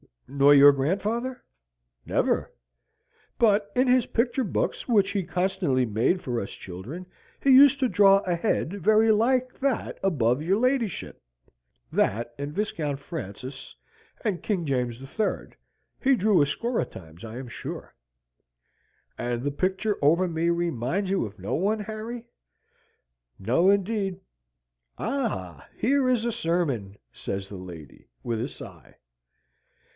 [0.27, 1.43] "Nor your grandfather?"
[2.05, 2.53] "Never.
[3.37, 7.05] But in his picture books, which he constantly made for us children,
[7.39, 11.21] he used to draw a head very like that above your ladyship.
[11.91, 13.75] That, and Viscount Francis,
[14.23, 15.49] and King James III.,
[16.01, 17.93] he drew a score of times, I am sure."
[19.19, 22.23] "And the picture over me reminds you of no one, Harry?"
[23.37, 24.19] "No, indeed."
[24.97, 25.67] "Ah!
[25.77, 28.95] Here is a sermon!" says the lady, with a sigh.